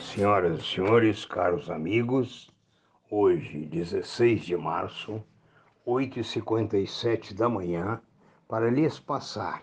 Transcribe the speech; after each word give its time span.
Senhoras 0.00 0.60
e 0.60 0.62
senhores, 0.62 1.24
caros 1.24 1.70
amigos, 1.70 2.50
hoje, 3.10 3.64
16 3.66 4.42
de 4.42 4.56
março, 4.56 5.22
8h57 5.86 7.32
da 7.34 7.48
manhã, 7.48 8.00
para 8.48 8.70
lhes 8.70 8.98
passar 8.98 9.62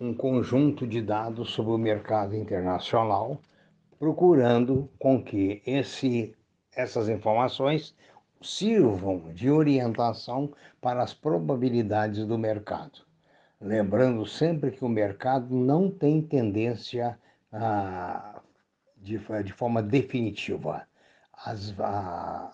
um 0.00 0.14
conjunto 0.14 0.86
de 0.86 1.02
dados 1.02 1.50
sobre 1.50 1.72
o 1.72 1.78
mercado 1.78 2.36
internacional, 2.36 3.40
procurando 3.98 4.88
com 4.98 5.22
que 5.22 5.60
esse, 5.66 6.34
essas 6.74 7.08
informações 7.08 7.94
sirvam 8.40 9.32
de 9.34 9.50
orientação 9.50 10.52
para 10.80 11.02
as 11.02 11.12
probabilidades 11.12 12.24
do 12.24 12.38
mercado. 12.38 13.00
Lembrando 13.60 14.24
sempre 14.24 14.70
que 14.70 14.84
o 14.84 14.88
mercado 14.88 15.54
não 15.54 15.90
tem 15.90 16.22
tendência 16.22 17.18
a 17.52 18.37
de, 19.00 19.18
de 19.44 19.52
forma 19.52 19.82
definitiva. 19.82 20.86
As, 21.32 21.74
a, 21.78 22.52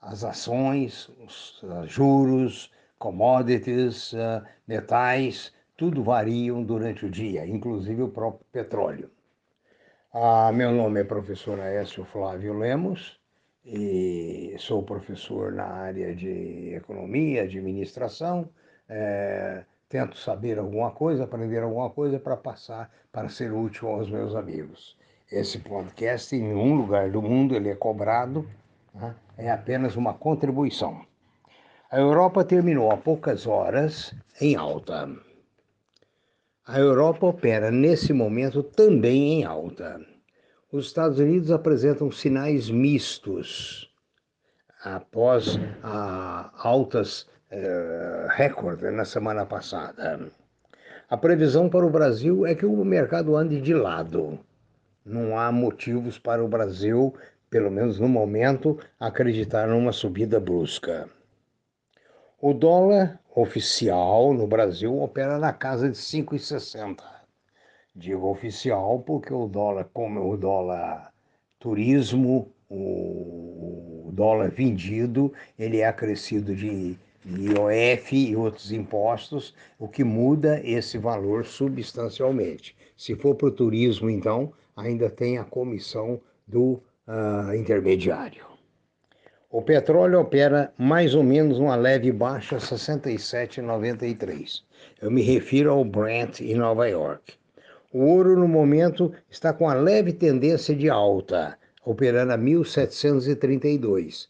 as 0.00 0.24
ações, 0.24 1.08
os 1.24 1.62
juros, 1.86 2.70
commodities, 2.98 4.12
uh, 4.12 4.44
metais, 4.66 5.52
tudo 5.76 6.02
variam 6.02 6.62
durante 6.62 7.04
o 7.04 7.10
dia, 7.10 7.46
inclusive 7.46 8.02
o 8.02 8.08
próprio 8.08 8.46
petróleo. 8.50 9.10
Ah, 10.12 10.50
meu 10.52 10.72
nome 10.72 11.00
é 11.00 11.04
professor 11.04 11.60
Aécio 11.60 12.04
Flávio 12.04 12.54
Lemos 12.58 13.20
e 13.64 14.54
sou 14.58 14.82
professor 14.82 15.52
na 15.52 15.66
área 15.66 16.14
de 16.14 16.72
economia, 16.74 17.42
administração. 17.42 18.48
É, 18.88 19.64
tento 19.88 20.16
saber 20.16 20.58
alguma 20.58 20.90
coisa, 20.90 21.24
aprender 21.24 21.62
alguma 21.62 21.90
coisa 21.90 22.18
para 22.18 22.36
passar, 22.36 22.90
para 23.12 23.28
ser 23.28 23.52
útil 23.52 23.88
aos 23.88 24.08
meus 24.08 24.34
amigos. 24.34 24.96
Esse 25.30 25.58
podcast, 25.58 26.36
em 26.36 26.40
nenhum 26.40 26.76
lugar 26.76 27.10
do 27.10 27.20
mundo, 27.20 27.56
ele 27.56 27.68
é 27.68 27.74
cobrado, 27.74 28.48
né? 28.94 29.12
é 29.36 29.50
apenas 29.50 29.96
uma 29.96 30.14
contribuição. 30.14 31.04
A 31.90 31.98
Europa 31.98 32.44
terminou 32.44 32.92
há 32.92 32.96
poucas 32.96 33.44
horas 33.44 34.14
em 34.40 34.54
alta. 34.54 35.10
A 36.64 36.78
Europa 36.78 37.26
opera 37.26 37.72
nesse 37.72 38.12
momento 38.12 38.62
também 38.62 39.40
em 39.40 39.44
alta. 39.44 40.00
Os 40.70 40.86
Estados 40.86 41.18
Unidos 41.18 41.50
apresentam 41.50 42.08
sinais 42.12 42.70
mistos 42.70 43.92
após 44.84 45.58
altas 46.54 47.28
eh, 47.50 48.28
recorde 48.30 48.90
na 48.92 49.04
semana 49.04 49.44
passada. 49.44 50.30
A 51.10 51.16
previsão 51.16 51.68
para 51.68 51.84
o 51.84 51.90
Brasil 51.90 52.46
é 52.46 52.54
que 52.54 52.66
o 52.66 52.84
mercado 52.84 53.36
ande 53.36 53.60
de 53.60 53.74
lado 53.74 54.38
não 55.06 55.38
há 55.38 55.52
motivos 55.52 56.18
para 56.18 56.44
o 56.44 56.48
Brasil, 56.48 57.14
pelo 57.48 57.70
menos 57.70 58.00
no 58.00 58.08
momento, 58.08 58.78
acreditar 58.98 59.68
numa 59.68 59.92
subida 59.92 60.40
brusca. 60.40 61.08
O 62.40 62.52
dólar 62.52 63.20
oficial 63.34 64.34
no 64.34 64.46
Brasil 64.46 65.00
opera 65.00 65.38
na 65.38 65.52
casa 65.52 65.88
de 65.88 65.96
5,60. 65.96 67.02
Digo 67.94 68.28
oficial 68.28 68.98
porque 69.00 69.32
o 69.32 69.46
dólar, 69.46 69.88
como 69.92 70.28
o 70.28 70.36
dólar 70.36 71.12
turismo, 71.58 72.52
o 72.68 74.10
dólar 74.12 74.50
vendido, 74.50 75.32
ele 75.58 75.78
é 75.78 75.86
acrescido 75.86 76.54
de 76.54 76.98
IOF 77.26 78.14
e 78.14 78.36
outros 78.36 78.70
impostos, 78.70 79.52
o 79.78 79.88
que 79.88 80.04
muda 80.04 80.60
esse 80.64 80.96
valor 80.96 81.44
substancialmente. 81.44 82.76
Se 82.96 83.16
for 83.16 83.34
para 83.34 83.48
o 83.48 83.50
turismo, 83.50 84.08
então, 84.08 84.52
ainda 84.76 85.10
tem 85.10 85.38
a 85.38 85.44
comissão 85.44 86.20
do 86.46 86.80
uh, 87.08 87.52
intermediário. 87.54 88.46
O 89.50 89.60
petróleo 89.62 90.20
opera 90.20 90.72
mais 90.76 91.14
ou 91.14 91.22
menos 91.22 91.58
uma 91.58 91.74
leve 91.74 92.12
baixa 92.12 92.58
67,93. 92.58 94.62
Eu 95.00 95.10
me 95.10 95.22
refiro 95.22 95.72
ao 95.72 95.82
Brent 95.84 96.40
em 96.40 96.54
Nova 96.54 96.86
York. 96.88 97.34
O 97.92 98.04
ouro 98.04 98.38
no 98.38 98.46
momento 98.46 99.12
está 99.30 99.52
com 99.52 99.68
a 99.68 99.74
leve 99.74 100.12
tendência 100.12 100.72
de 100.74 100.88
alta, 100.90 101.58
operando 101.84 102.32
a 102.32 102.36
1732. 102.36 104.28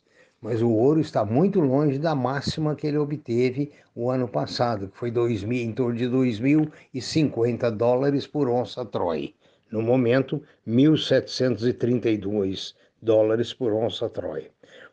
Mas 0.49 0.63
o 0.63 0.71
ouro 0.71 1.01
está 1.01 1.25
muito 1.25 1.59
longe 1.59 1.99
da 1.99 2.15
máxima 2.15 2.77
que 2.77 2.87
ele 2.87 2.99
obteve 2.99 3.73
o 3.97 4.09
ano 4.09 4.29
passado, 4.29 4.87
que 4.87 4.97
foi 4.97 5.11
2000, 5.11 5.65
em 5.65 5.73
torno 5.73 5.97
de 5.97 6.07
2.050 6.07 7.69
dólares 7.73 8.29
por 8.29 8.49
onça 8.49 8.85
Troy. 8.85 9.35
No 9.73 9.83
momento, 9.83 10.41
1.732 10.65 12.77
dólares 13.03 13.53
por 13.53 13.73
onça 13.73 14.09
Troy. 14.09 14.49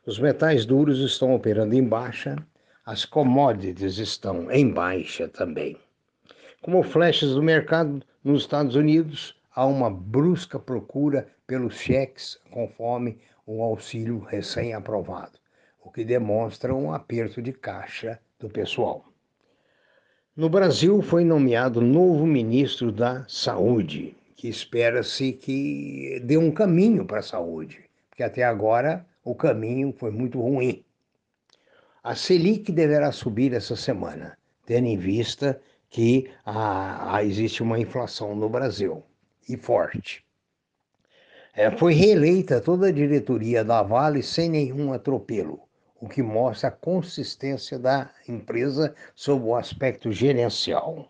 Os 0.07 0.17
metais 0.17 0.65
duros 0.65 0.99
estão 1.01 1.35
operando 1.35 1.75
em 1.75 1.83
baixa, 1.83 2.35
as 2.83 3.05
commodities 3.05 3.99
estão 3.99 4.51
em 4.51 4.67
baixa 4.67 5.27
também. 5.27 5.77
Como 6.63 6.81
flechas 6.81 7.35
do 7.35 7.43
mercado 7.43 8.01
nos 8.23 8.41
Estados 8.41 8.75
Unidos, 8.75 9.39
há 9.53 9.67
uma 9.67 9.91
brusca 9.91 10.57
procura 10.57 11.27
pelos 11.45 11.75
cheques 11.75 12.39
conforme 12.49 13.19
o 13.45 13.61
auxílio 13.61 14.19
recém-aprovado, 14.19 15.42
o 15.83 15.91
que 15.91 16.03
demonstra 16.03 16.73
um 16.73 16.93
aperto 16.93 17.41
de 17.41 17.51
caixa 17.51 18.19
do 18.39 18.49
pessoal. 18.49 19.05
No 20.35 20.49
Brasil, 20.49 21.01
foi 21.01 21.23
nomeado 21.23 21.81
novo 21.81 22.25
ministro 22.25 22.91
da 22.91 23.25
Saúde, 23.27 24.15
que 24.35 24.47
espera-se 24.47 25.33
que 25.33 26.21
dê 26.23 26.37
um 26.37 26.51
caminho 26.51 27.05
para 27.05 27.19
a 27.19 27.23
saúde, 27.23 27.83
porque 28.09 28.23
até 28.23 28.43
agora 28.43 29.05
o 29.23 29.35
caminho 29.35 29.93
foi 29.97 30.09
muito 30.09 30.39
ruim. 30.41 30.83
A 32.03 32.15
Selic 32.15 32.71
deverá 32.71 33.11
subir 33.11 33.53
essa 33.53 33.75
semana, 33.75 34.37
tendo 34.65 34.87
em 34.87 34.97
vista 34.97 35.61
que 35.89 36.29
ah, 36.45 37.23
existe 37.23 37.61
uma 37.61 37.79
inflação 37.79 38.35
no 38.35 38.49
Brasil, 38.49 39.03
e 39.47 39.55
forte. 39.55 40.25
É, 41.55 41.69
foi 41.69 41.93
reeleita 41.93 42.59
toda 42.59 42.87
a 42.87 42.91
diretoria 42.91 43.63
da 43.63 43.83
Vale 43.83 44.23
sem 44.23 44.49
nenhum 44.49 44.91
atropelo, 44.91 45.61
o 46.03 46.09
que 46.09 46.21
mostra 46.21 46.67
a 46.67 46.71
consistência 46.71 47.79
da 47.79 48.11
empresa 48.27 48.93
sob 49.15 49.45
o 49.45 49.55
aspecto 49.55 50.11
gerencial. 50.11 51.09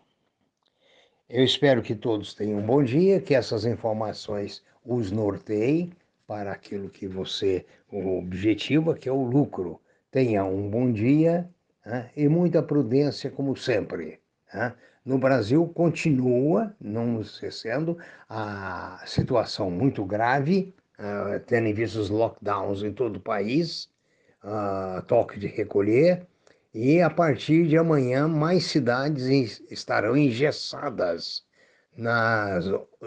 Eu 1.28 1.42
espero 1.42 1.82
que 1.82 1.96
todos 1.96 2.32
tenham 2.32 2.60
um 2.60 2.64
bom 2.64 2.80
dia, 2.80 3.20
que 3.20 3.34
essas 3.34 3.64
informações 3.64 4.62
os 4.86 5.10
norteiem 5.10 5.92
para 6.28 6.52
aquilo 6.52 6.88
que 6.88 7.08
você 7.08 7.66
o 7.90 8.18
objetivo 8.18 8.94
que 8.94 9.08
é 9.08 9.12
o 9.12 9.24
lucro. 9.24 9.80
Tenha 10.12 10.44
um 10.44 10.70
bom 10.70 10.92
dia 10.92 11.50
né, 11.84 12.08
e 12.16 12.28
muita 12.28 12.62
prudência, 12.62 13.32
como 13.32 13.56
sempre. 13.56 14.20
Né? 14.52 14.72
No 15.04 15.18
Brasil, 15.18 15.66
continua, 15.74 16.72
não 16.80 17.20
esquecendo, 17.20 17.98
a 18.28 19.02
situação 19.04 19.72
muito 19.72 20.04
grave, 20.04 20.72
uh, 21.00 21.40
tendo 21.48 21.66
em 21.66 21.74
vista 21.74 21.98
os 21.98 22.10
lockdowns 22.10 22.84
em 22.84 22.92
todo 22.92 23.16
o 23.16 23.20
país, 23.20 23.92
uh, 24.44 25.02
toque 25.02 25.38
de 25.38 25.46
recolher, 25.46 26.26
e 26.72 27.00
a 27.00 27.08
partir 27.08 27.66
de 27.66 27.78
amanhã, 27.78 28.28
mais 28.28 28.64
cidades 28.64 29.62
estarão 29.70 30.16
engessadas 30.16 31.44
na 31.96 32.58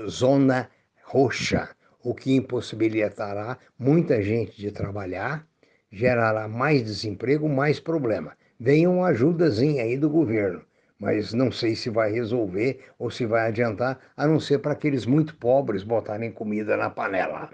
zona 0.08 0.70
roxa, 1.04 1.70
o 2.02 2.16
que 2.16 2.34
impossibilitará 2.34 3.58
muita 3.78 4.22
gente 4.22 4.56
de 4.56 4.72
trabalhar, 4.72 5.46
gerará 5.92 6.48
mais 6.48 6.84
desemprego, 6.84 7.50
mais 7.50 7.80
problema. 7.80 8.38
Venham 8.58 8.98
uma 8.98 9.08
ajudazinha 9.08 9.84
aí 9.84 9.98
do 9.98 10.10
governo, 10.10 10.64
mas 10.98 11.34
não 11.34 11.52
sei 11.52 11.76
se 11.76 11.90
vai 11.90 12.12
resolver 12.12 12.86
ou 12.98 13.12
se 13.12 13.26
vai 13.26 13.48
adiantar, 13.48 14.00
a 14.16 14.26
não 14.26 14.40
ser 14.40 14.60
para 14.60 14.72
aqueles 14.72 15.06
muito 15.06 15.36
pobres 15.36 15.84
botarem 15.84 16.32
comida 16.32 16.78
na 16.78 16.90
panela. 16.90 17.50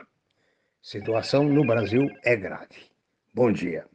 Situação 0.81 1.43
no 1.43 1.65
Brasil 1.65 2.07
é 2.23 2.35
grave. 2.35 2.92
Bom 3.33 3.51
dia. 3.51 3.92